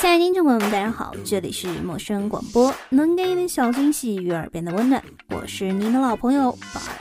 [0.00, 6.92] 亲爱的听众朋友们，大家好，这里是陌生广播，能给你点小惊喜与耳边的温暖，我是您的老朋友宝儿。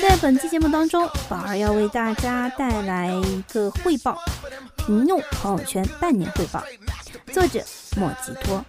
[0.00, 4.18] 在本期节目当中，宝儿要为大家带来一个汇报——
[4.86, 6.64] 停用朋友圈半年汇报，
[7.32, 7.62] 作者
[7.96, 8.64] 莫吉托。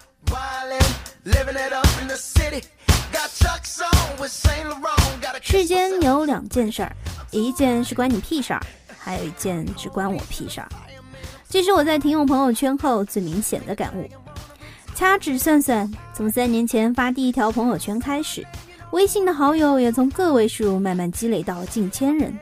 [5.41, 6.96] 世间有两件事儿，
[7.32, 8.61] 一件是关你屁事儿，
[8.97, 10.68] 还有一件是关我屁事儿。
[11.50, 14.07] 这是我在停用朋友圈后最明显的感悟。
[14.93, 18.46] 掐指算算，从三年前发第一条朋友圈开始，
[18.91, 22.38] 微信的好友也从个位数慢慢积累到近千人。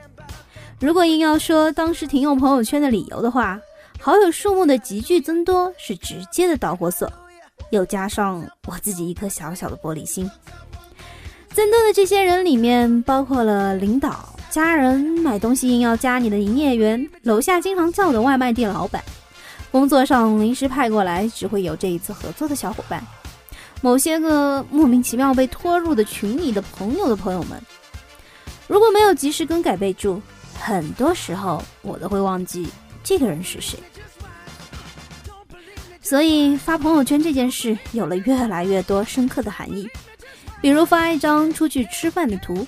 [0.80, 3.60] 如果硬要说当时停用朋友圈的理由的话，
[4.00, 7.12] 好友数目的急剧增多是直接的导火索。
[7.76, 10.30] 又加上我自己一颗小小的玻璃心，
[11.50, 19.04] 增多的这些人里面，包括了领导、家人、买东西硬要加你的营业员、楼下经常叫的外卖店老板、
[19.72, 23.04] 工作上临时派过来只会有这一次合作的小伙伴、
[23.82, 27.60] 某些个莫名其妙被拖入的群里的朋友的朋友们。
[28.68, 30.22] 如果没有及时更改备注，
[30.60, 32.68] 很多时候我都会忘记
[33.04, 33.80] 这个人是谁。
[36.04, 39.90] 所以发朋友圈这件事有了越来越多深刻的含义，
[40.62, 42.68] 比如发一张出去吃饭的图，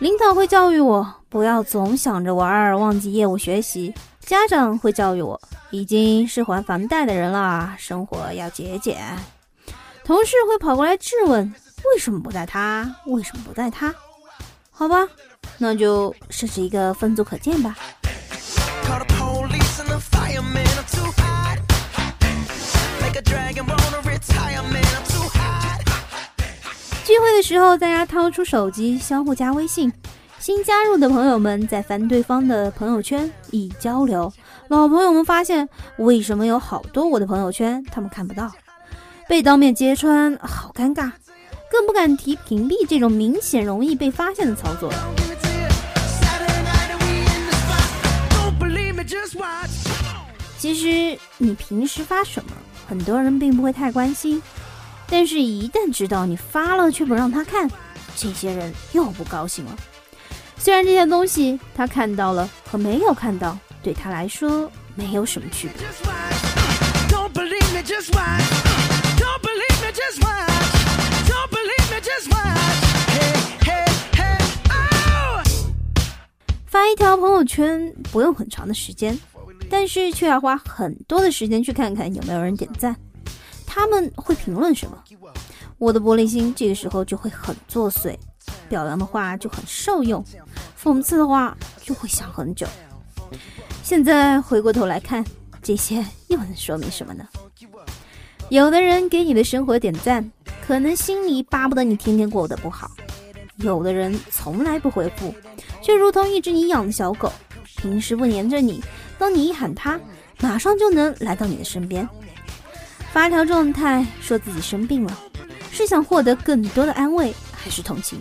[0.00, 8.96] 领导会教育我不要总想着玩儿忘记业务学习；家长会教育我已经是还房贷的人了，生活要节俭；
[10.04, 11.54] 同事会跑过来质问
[11.92, 13.94] 为什么不带他，为什么不带他？
[14.70, 15.06] 好吧，
[15.58, 17.76] 那就设置一个分组可见吧。
[27.04, 29.92] 聚会的时候，大家掏出手机相互加微信。
[30.40, 34.30] 新加入的朋友们在翻对方的朋友圈一交流，
[34.68, 38.50] 老朋友们发现为什么有好多我的朋友圈他们看不到，
[39.28, 41.10] 被当面揭穿，好尴尬，
[41.70, 44.92] 更不敢提屏蔽这种明显容易被发现的操作。
[50.58, 52.50] 其实你平时发什么，
[52.88, 54.42] 很多人并不会太关心。
[55.06, 57.70] 但是，一旦知道你发了却不让他看，
[58.16, 59.76] 这些人又不高兴了。
[60.56, 65.86] 虽然这些东西他看到了和没有看到对他来说没有什么区别。
[76.66, 79.16] 发一条朋友圈不用很长的时间，
[79.74, 82.94] 但是却要花很多的时间去看看有没有人点赞。
[83.66, 84.96] 他们会评论什么？
[85.78, 88.16] 我的玻璃心这个时候就会很作祟，
[88.68, 90.24] 表扬的话就很受用，
[90.80, 92.64] 讽刺的话就会想很久。
[93.82, 95.24] 现在回过头来看，
[95.60, 97.26] 这些又能说明什么呢？
[98.50, 100.30] 有的人给你的生活点赞，
[100.64, 102.86] 可能心里巴不得你天天过得不好；
[103.56, 105.34] 有的人从来不回复，
[105.82, 107.32] 却如同一只你养的小狗，
[107.76, 108.80] 平时不黏着你，
[109.18, 109.98] 当你一喊它，
[110.40, 112.08] 马上就能来到你的身边。
[113.12, 115.18] 发条状态说自己生病了，
[115.70, 118.18] 是想获得更多的安慰还是同情？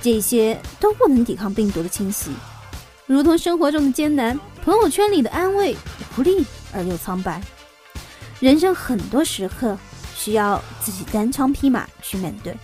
[0.00, 2.30] 这些都不能抵抗病毒的侵袭，
[3.06, 5.76] 如同生活中的艰难，朋友圈里的安慰
[6.16, 7.40] 无力而又苍白。
[8.40, 9.76] 人生很多时刻
[10.16, 12.56] 需要自己单枪匹马去面对。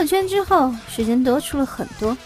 [0.00, 2.16] 友圈之后，时间多出了很多。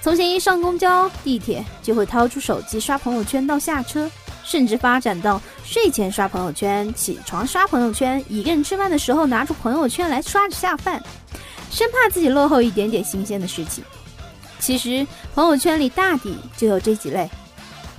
[0.00, 4.08] 从前一上公交、地铁就会掏出手机刷朋友圈到下车，
[4.44, 11.02] 甚至发展到睡前刷朋友圈、起床刷朋友圈，一个人吃饭的时候拿出朋友圈来刷着下饭，
[11.72, 13.82] 生怕自己落后一点点新鲜的事情。
[14.60, 15.04] 其实
[15.34, 17.28] 朋友圈里大抵就有这几类：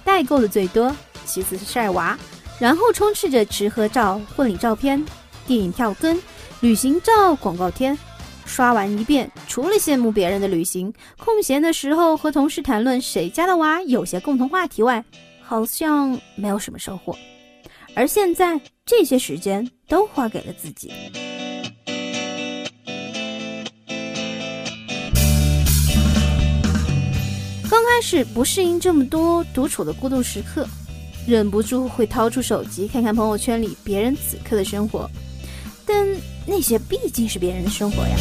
[0.06, 0.96] 代购的最多，
[1.26, 2.18] 其次是晒娃，
[2.58, 5.04] 然后充斥着吃喝照、婚礼照片、
[5.46, 6.18] 电影票根、
[6.62, 7.98] 旅行照、广告贴。
[8.46, 15.04] 刷完一遍，除了羡慕别人的旅行，空闲的时候和同事谈论谁家的娃有些共同话题外，
[15.42, 17.18] 好像没有什么收获。
[17.96, 20.92] 而现在，这些时间都花给了自己。
[27.70, 30.68] 刚开始不适应这么多独处的孤独时刻，
[31.28, 35.10] 忍不住会掏出手机看看朋友圈里别人此刻的生活，
[35.86, 36.08] 但。
[36.46, 38.16] 那些毕竟是别人的生活呀。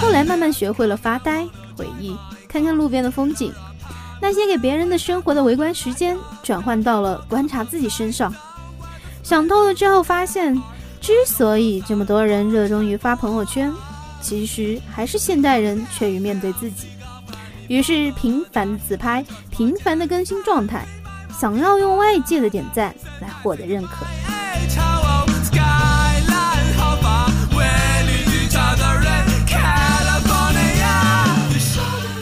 [0.00, 1.44] 后来慢慢学会了发呆、
[1.76, 2.16] 回忆，
[2.48, 3.52] 看看路边的风景。
[4.20, 8.32] 那些给别人的生活的围观时间，转换到了观察自己身上。
[9.22, 10.54] 想透了之后，发现
[11.00, 13.72] 之所以这么多人热衷于发朋友圈，
[14.22, 16.86] 其实还是现代人缺于面对自己。
[17.68, 20.86] 于是频繁的自拍，频繁的更新状态，
[21.38, 24.06] 想要用外界的点赞来获得认可。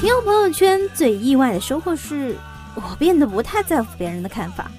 [0.01, 2.37] 提到朋友圈，最意外的收获是
[2.75, 4.71] 我变得不太在乎别人的看法，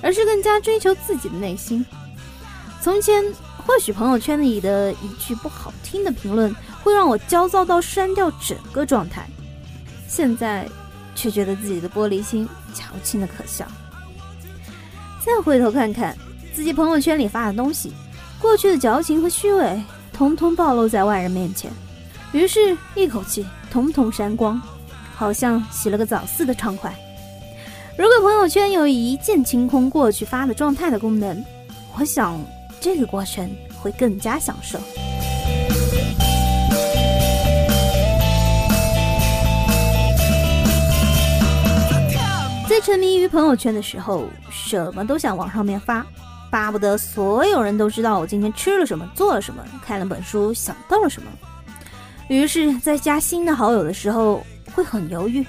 [0.00, 1.84] 而是更加追求自己的内心。
[2.80, 3.22] 从前，
[3.66, 9.28] 或许朋友圈里的一句不好听的评论会让我焦躁到删掉整个状态，
[10.08, 10.66] 现在
[11.14, 13.66] 却觉得自己的玻璃心矫情的可笑。
[15.24, 16.16] 再回头看看
[16.52, 17.92] 自己朋友圈里发的东西，
[18.40, 19.82] 过去的矫情和虚伪
[20.12, 21.70] 统统暴露在外人面前，
[22.32, 23.44] 于是，一口气。
[23.70, 24.62] 统统删光，
[25.16, 26.94] 好像洗了个澡似的畅快。
[27.98, 31.44] 如果朋友圈有一键清空过去发的状态的功能，
[31.98, 32.40] 我想
[32.80, 33.50] 这个过程
[33.82, 34.78] 会更加享受。
[42.84, 46.04] 沉迷于朋友圈的时候，什么都想往上面发，
[46.50, 51.30] 巴不得所有人都知道我今天吃了什么，做了什么，看了本书，想到了什么。
[52.28, 54.44] 于是，在加新的好友的时候，
[54.74, 55.42] 会很犹豫。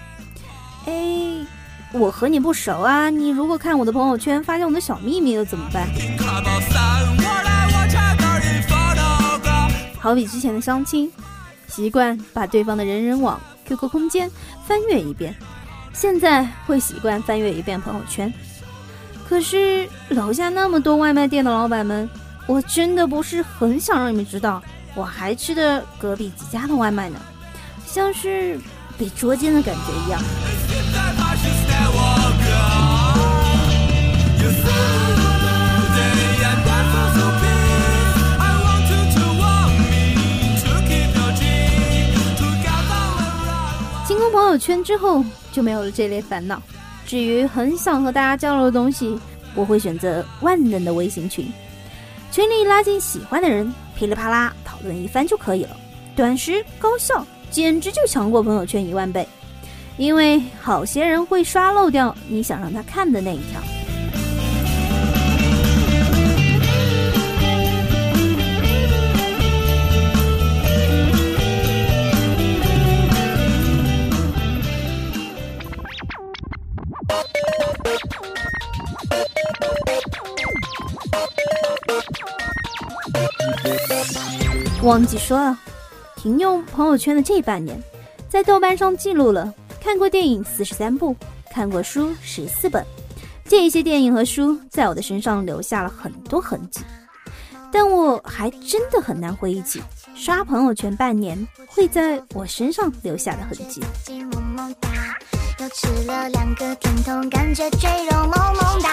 [0.86, 1.46] 哎，
[1.92, 5.86] 我和你不熟啊，你如果看我的朋友圈发现我的小秘密又怎么办？
[10.00, 11.12] 好比之前的相亲，
[11.68, 14.32] 习惯把对方的人人网、QQ 空间
[14.66, 15.36] 翻阅一遍，
[15.96, 18.32] 现在会习惯翻阅一遍朋友圈。
[19.28, 22.08] 可是楼下那么多外卖店的老板们，
[22.46, 24.62] 我真的不是很想让你们知道。
[24.94, 27.18] 我还吃的隔壁几家的外卖呢，
[27.88, 28.60] 像是
[28.98, 30.22] 被捉奸的感觉一样。
[44.06, 46.62] 清空朋友圈之后，就没有了这类烦恼。
[47.06, 49.18] 至于很想和大家交流的东西，
[49.56, 51.48] 我会选择万能的微信群，
[52.32, 54.76] 群里拉进喜欢的人，噼里啪啦讨。
[54.84, 55.76] 论一番就可以了，
[56.16, 59.28] 短时高效，简直就强过朋友圈一万倍。
[59.98, 63.62] 因为好些人会刷漏掉你想让他看的那一条。
[84.84, 85.58] 忘记说了，
[86.16, 87.82] 停用朋友圈的这半年，
[88.30, 89.52] 在豆瓣上记录了
[89.82, 91.16] 看过电影四十三部，
[91.52, 92.86] 看过书十四本。
[93.48, 96.82] 这些电影和书在我的身上留下了很多痕迹，
[97.72, 99.82] 但我还真的很难回忆起
[100.16, 101.36] 刷朋友圈半年
[101.68, 103.82] 会在我身上留下的痕迹。
[105.60, 108.90] 又吃了两个甜筒，感觉赘肉萌萌哒，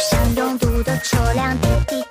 [0.00, 2.09] 像拥堵的车辆滴滴